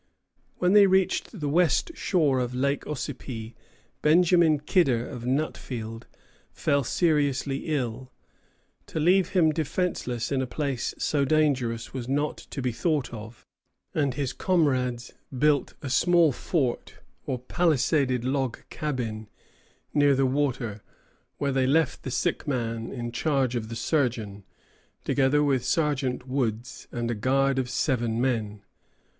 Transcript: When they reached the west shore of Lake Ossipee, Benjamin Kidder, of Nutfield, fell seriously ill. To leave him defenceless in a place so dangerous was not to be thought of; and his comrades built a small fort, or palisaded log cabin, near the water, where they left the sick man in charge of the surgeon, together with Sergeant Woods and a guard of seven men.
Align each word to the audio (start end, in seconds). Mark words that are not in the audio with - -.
When 0.57 0.73
they 0.73 0.87
reached 0.87 1.39
the 1.41 1.47
west 1.47 1.91
shore 1.95 2.39
of 2.39 2.55
Lake 2.55 2.87
Ossipee, 2.87 3.53
Benjamin 4.01 4.57
Kidder, 4.59 5.07
of 5.07 5.25
Nutfield, 5.25 6.05
fell 6.51 6.83
seriously 6.83 7.67
ill. 7.67 8.11
To 8.87 8.99
leave 8.99 9.29
him 9.33 9.51
defenceless 9.51 10.31
in 10.31 10.41
a 10.41 10.47
place 10.47 10.95
so 10.97 11.23
dangerous 11.23 11.93
was 11.93 12.09
not 12.09 12.37
to 12.39 12.63
be 12.63 12.71
thought 12.71 13.13
of; 13.13 13.45
and 13.93 14.15
his 14.15 14.33
comrades 14.33 15.13
built 15.37 15.75
a 15.83 15.89
small 15.91 16.31
fort, 16.31 16.95
or 17.27 17.37
palisaded 17.37 18.25
log 18.25 18.57
cabin, 18.71 19.29
near 19.93 20.15
the 20.15 20.25
water, 20.25 20.81
where 21.37 21.51
they 21.51 21.67
left 21.67 22.01
the 22.01 22.09
sick 22.09 22.47
man 22.47 22.91
in 22.91 23.11
charge 23.11 23.55
of 23.55 23.69
the 23.69 23.75
surgeon, 23.75 24.45
together 25.03 25.43
with 25.43 25.63
Sergeant 25.63 26.27
Woods 26.27 26.87
and 26.91 27.11
a 27.11 27.13
guard 27.13 27.59
of 27.59 27.69
seven 27.69 28.19
men. 28.19 28.63